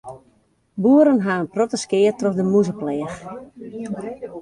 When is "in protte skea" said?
1.41-2.11